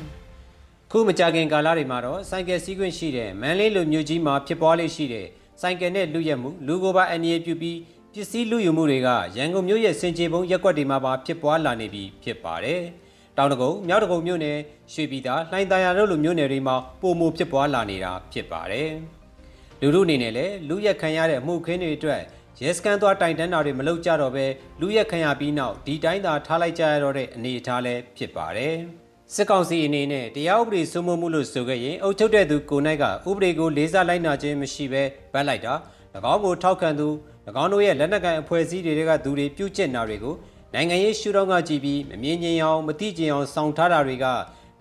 [0.91, 5.27] ။ခုမကြခင်ကာလတွေမှာတော့စိုက်ကယ်စီးခွင့်ရှိတဲ့မန်းလေးလိုမြို့ကြီးမှာဖြစ်ပွားလေးရှိတဲ့
[5.61, 7.77] ဆိုင်ကယ်နဲ့လူရက်မှုလူကိုပါအန္တရာယ်ပြုပြီး
[8.17, 12.81] ပစ္စည်းလူယူမှုတွေကရန်ကုန်မြို့ရဲ့စင်ကြေပုံရက်ကွက်တွေမှာပါဖြစ်ပွားလာနေပြီဖြစ်ပါတယ်။
[13.37, 14.57] တောင်တကုံမြောက်တကုံမြို့နယ်
[14.93, 18.89] ရွှေပြည်သာလှိုင်သာယာတို့လိုမြို့နယ်တွေမှာပုံမဖြစ်ပွားလာနေတာဖြစ်ပါတယ်။
[19.81, 22.21] လူလူအနေနဲ့လည်းလူရက်ခံရတဲ့မှုခင်းတွေအတွက်
[22.61, 24.45] ရဲစကန်သွားတိုင်တန်းတာတွေမလုပ်ကြတော့ဘဲ
[24.81, 28.75] လူရက်ခံရပြီးနောက်ဒီတိုင်းသာထားလိုက်ကြရတော့တဲ့အနေအထားလည်းဖြစ်ပါတယ်။
[29.33, 35.03] စစ်ကောင်စီအနေနဲ့တရားဥပဒေစိုးမိုးမှုလို့ဆိုခဲ့ရင်အုပ်ချုပ်တဲ့သူကိုနိုင်ကဥပဒေကိုလေးစားလိုက်နာခြင်းမရှိဘဲ
[35.33, 35.73] ဗတ်လိုက်တာ၎
[36.33, 37.07] င်းကိုထောက်ခံသူ၎
[37.63, 40.35] င်းတို့ရဲ့လက်နက်ကိုင်အဖွဲ့အစည်းတွေကသူတွေပြုကျင့်တာတွေကို
[40.73, 44.25] နိုင်ငံရေးရှုထောင့်ကကြည့်ပြီးမမြင်ကျင်အောင်မသိကျင်အောင်စောင့်ထားတာတွေက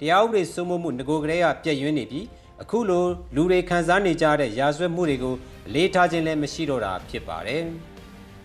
[0.01, 2.27] တရားဥပဒေစိုးမိုးမှုငကိုကလေးကပြည့်ရွံ့နေပြီး
[2.63, 5.35] အခုလိုလူတွေခံစားနေကြတဲ့ရာဇဝတ်မှုတွေကို
[5.69, 7.63] အလေးထားခြင်းလည်းမရှိတော့တာဖြစ်ပါတယ်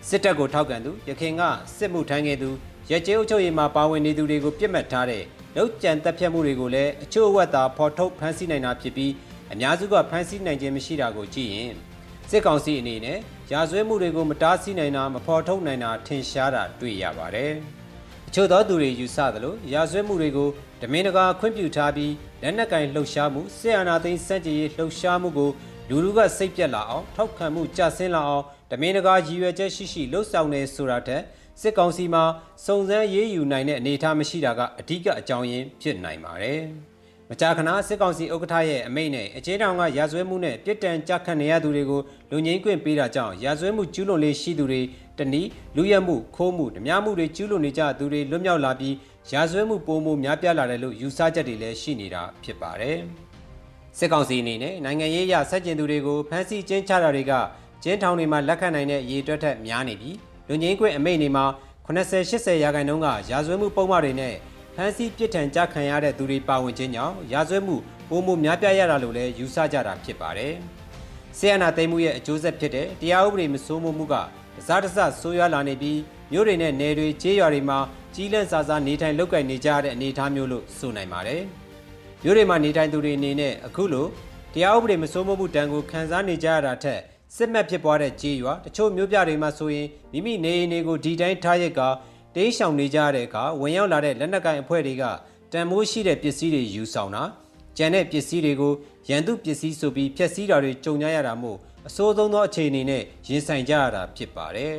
[0.08, 1.42] စစ်တပ်ကိုထောက်ခံသူရခင်က
[1.78, 2.50] စစ်မှုထမ်းခဲ့သူ
[2.90, 5.24] ရဲကျေးအုပ်ချုပ်ရေးမှာပါဝင်နေသူတွေကိုပြစ်မှတ်ထားတဲ့
[5.56, 9.12] လောက်ကြံတက်ဖြတ်မှုတွေကိုလည်းအချို့အဝက်သာဖော်ထုတ်ဖမ်းဆီးနိုင်တာဖြစ်ပြီး
[9.54, 11.74] အများစုကဖမ်းဆီးနိုင်ခြင်းမရှိတာကိုကြည့်ရင်
[12.30, 13.20] စစ်ကောင်စီအနေနဲ့
[13.54, 17.52] ရာဇဝဲမှုတွေကိုမတားဆီးနိုင်တာမဖော်ထုတ်နိုင်တာထင်ရှားတာတွေ့ရပါတယ်။
[18.28, 20.50] အချို့သောသူတွေယူဆသလိုရာဇဝဲမှုတွေကို
[20.82, 25.52] ဓမင်းတကာခွင့်ပြုထားပြီးလက်နက်ကင်လှုပ်ရှားမှုစစ်အာဏာသိမ်းစန့်ကျင်ရေးလှုပ်ရှားမှုကို
[25.90, 31.22] လူလူကစိတ်ပြက်လာအောင်ထောက်ခံမှုကြဆင်းလာအောင်ဓမင်းတကာရည်ရွယ်ချက်ရှိရှိလှုပ်ဆောင်နေဆိုတာထက်
[31.62, 32.24] စစ်ကောင်စီမှာ
[32.66, 36.62] စုံစမ်းရေးယူနိုင်တဲ့အနေအထားမရှိတာကအဓိကအကြောင်းရင်းဖြစ်နိုင်ပါတယ်။
[37.34, 44.82] မကြာခဏစစ်ကောင်စီဥက္ကဋ္ဌရဲ့အမိန့်နဲ့အကျေးတောင်ကရာဇဝဲမှုနဲ့ပြစ်ဒဏ်ကြခံနေရသူတွေကိုလူငင်းခွင့်ပေးတာကြောင့်ရာဇဝဲမှုကျူးလွန်လေးရှိသူတွေ
[45.18, 48.96] တနည်းလူရက်မှုခိုးမှုဓမြမှုတွေကျူးလွန်နေကြသူတွေလွတ်မြောက်လာပြီး
[49.32, 52.98] ရာဇဝဲမှုပိုမိုများပြားလာတယ်လို့ယူဆချက်တွေလည်းရှိနေတာဖြစ်ပါတယ်။
[53.98, 57.34] စစ်ကောင်စီအနေနဲ့နိုင်ငံရေးအရဆက်ကျင်သူတွေကိုဖမ်းဆီးကျင်းချတာတွေက
[57.84, 60.16] ကျင်းထောင်တွေမှာလက်ခံနိုင်တဲ့ရည်တွက်ထက်များနေပြီး
[60.48, 61.46] လူငင်းခွင့်အမိန့်တွေမှာ
[61.86, 64.36] 80-80ရာခိုင်နှုန်းကရာဇဝဲမှုပုံမှန်တွေနဲ့
[64.76, 67.76] ဖမ်းဆီးပြစ်ဒဏ်ကြခံရတဲ့သူတွေပါဝင်ခြင်းကြောင့်ရာဇဝဲမှု
[68.10, 70.54] ပုံမှုများပြားရတာလို့လည်းယူဆကြတာဖြစ်ပါတယ်။
[71.38, 74.18] ဆီယနာသိမ်းမှုရဲ့အကျိုးဆက်ဖြစ်တဲ့တရားဥပဒေမစိုးမိုးမှုကတ
[74.68, 76.00] စားတစဆိုးရွားလာနေပြီး
[76.32, 77.80] မြို့တွေနဲ့နယ်တွေကျေးရွာတွေမှာ
[78.16, 81.42] ကြီးလန့်စာစားနေထိုင်လုပ်ကိုင်နေကြတဲ့အနေအထားမျိုးလို့ဆိုနိုင်ပါတယ်။
[82.24, 84.08] မြို့တွေမှာနေထိုင်သူတွေအနေနဲ့အခုလို
[84.54, 87.00] တရားဥပဒေမစိုးမိုးမှုတန်ကိုခံစားနေကြရတာထက်
[87.36, 91.82] စစ်မှတ်ဖြစ်ပွားတဲ့ကြေးရွာတချို့မျိုးပြတွေမှာဆိုရင်မိမိနေအိမ်တွေကိုဒီတိုင်းထားရက်က
[92.36, 95.04] တေးရှောင်နေကြတဲ့အခါဝင်ရောက်လာတဲ့လက်နက်ကိုင်အဖွဲ့တွေက
[95.54, 97.24] တန်မိုးရှိတဲ့ပစ္စည်းတွေယူဆောင်တာ
[97.78, 98.74] ကြံတဲ့ပစ္စည်းတွေကို
[99.10, 104.76] ရန်သူပစ္စည်းဆိုပြီးဖျက်ဆီးတာတွေကြုံကြရတာမို့အဆိုးဆုံးသောအခြေအနေနဲ့ရင်ဆိုင်ကြရတာဖြစ်ပါတယ်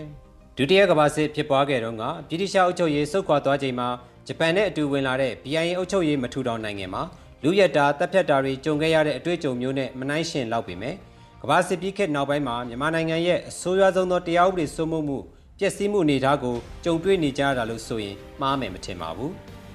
[0.57, 3.89] ဒုတိယကမ္ဘာစစ်ဖြစ်ပွားခဲ့တော့ကဗြိတိရှအုပ်ချုပ်ရေးဆုတ်ခွာသွားချိန်မှာ
[4.27, 7.03] ဂျပန်နဲ့အတူဝင်လာတဲ့ BIA အုပ်ချုပ်ရေးမထူထောင်နိုင်ငံမှာ
[7.45, 10.95] လူရတာတပ်ဖြတ်တာတွေကြုံခဲ့ရတဲ့အတွေ့အကြုံမျိုးနဲ့မနှိုင်းယှဉ်လောက်ပေမဲ့
[11.43, 15.19] ကမ္ဘာစစ်ပြီးခေတ်နောက်ပိုင်းမှာမြန်မာနိုင်ငံရဲ့အဆိုးရွားဆုံးသောတရားဥပဒေစိုးမိုးမှု
[15.59, 19.33] ပျက်စီးမှုအနေအထားကိုကြုံတွေ့နေကြရတာလို့ဆိုရင်မှားမယ်မထင်ပါဘူး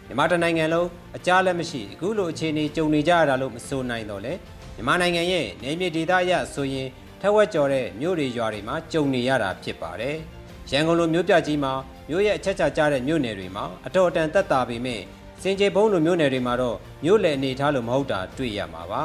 [0.08, 0.88] မြန်မာတနိုင်ငံလုံး
[1.18, 4.34] အကြားလက်မရှိအခုလိုအခြေအနေကြုံနေကြရတာလို့မဆိုနိုင်တော့လေ
[4.76, 6.88] မြန်မာနိုင်ငံရဲ့နေမြေဒေသအရဆိုရင်
[7.22, 10.18] ထက်ဝက်ကျော်တဲ့မြို့တွေရွာတွေမှာကြုံနေရတာဖြစ်ပါတယ်
[10.72, 11.74] ရန်ကုန်လိုမြို့ပြကြီးမှာ
[12.10, 15.02] မြို့ရဲ့အချက်ချာကျတဲ့မြို့နယ်တွေမှာအတော်အတန်တက်တာပေမဲ့
[15.42, 19.02] စင်ကြေဘုံလိုမြို့နယ်တွေမှာတော့မြို့လယ်အနေထားလို့မဟုတ်တာတွေ့ရမှာပါ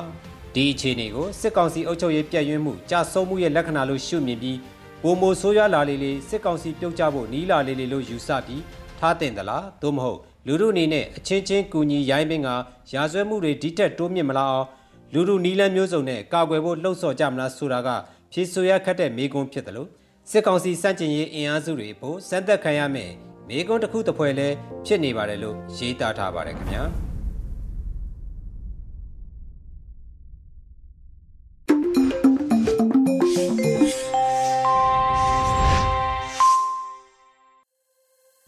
[0.54, 4.56] ဒီအခြေအနေကိုစစ်ကောင်စီအုပ်ချုပ်ရေးပြည့်ရင်းမှုကြာဆုံးမှုရဲ့လက္ခဏာလို့ရှုမြင်ပြီး
[5.04, 8.62] ပုံမိုဆိုးရွားလာလေးလေးစစ်ကောင်စီပြုတ်ကျဖို့နီးလာလေးလေးလို့ယူဆပြီး
[8.98, 12.48] ထားတင်သလားသို့မဟုတ်လူတို့အနေနဲ့အချင်းချင်းကူညီရိုင်းပင်က
[12.92, 14.66] ရာဇဝဲမှုတွေဒီတက်တိုးမြင့်မလာအောင်
[15.12, 17.88] လူတို့နီးလန်းမျိုးစုံနဲ့ကာကွယ်ဖို့လှုံ့ဆော်ကြမလားဆိုတာက
[18.32, 19.88] ဖြေဆိုရခတ်တဲ့မေးခွန်းဖြစ်တယ်လို့
[20.30, 23.10] စစ်ကောင်စီစန့်ကျင်ရေးအင်အားစုတွေဖို့စမ်းသက်ခံရမယ်
[23.48, 24.48] မေးခွန်းတစ်ခုတစ်ဖွဲလဲ
[24.86, 26.84] ဖြစ်နေပါတယ်လို့ရေးသားထားပါတယ်ခင်ဗျာ။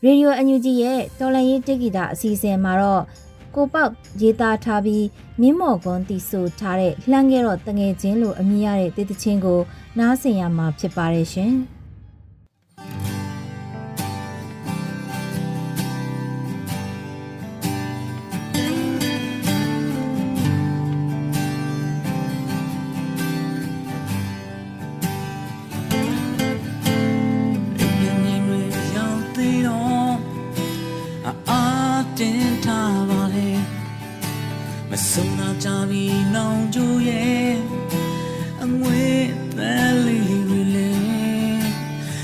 [0.07, 3.03] Radio UNG ရဲ့တော်လန်ရေးတိဂီတာအစီအစဉ်မှာတော့
[3.55, 5.05] ကိုပေါက်ရေးသားထားပြီး
[5.41, 9.61] မြင်းမော်ကွန်တီဆိုထားတဲ့လှမ်းခဲ့တော့တငယ်ချင်းလိုအမည်ရတဲ့တေးသချင်းကို
[9.99, 11.53] နားဆင်ရမှာဖြစ်ပါတယ်ရှင်။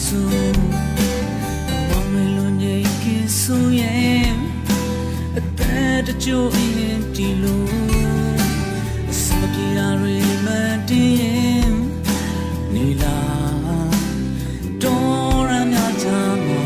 [0.00, 0.16] su
[1.90, 4.32] Mami lo nye ke su ye
[5.36, 7.56] Ata ta cho in ti lo
[9.20, 11.34] Smaki ya re ma ti ye
[12.72, 13.18] Ni la
[14.82, 16.60] Dora mya ta mo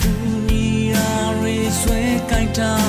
[0.00, 0.12] Tu
[0.46, 1.10] ni ya
[1.42, 2.87] re sue kai ta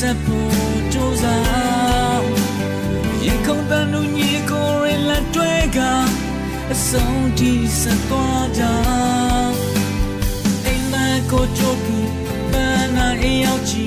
[0.00, 2.24] ကြိုးစား
[3.24, 5.78] ရေခုန်တန်လူညီကိုရလက်တွဲက
[6.72, 8.62] အဆုံးထိဆက်သွားကြ
[10.64, 10.94] အိမ်မ
[11.30, 12.10] ကိုကြိုးပြီး
[12.52, 13.86] ပန်းနာအိမ်ရောက်ချီ